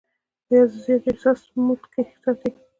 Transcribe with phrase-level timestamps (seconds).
[0.53, 2.49] يا زيات حساس موډ کښې ساتي-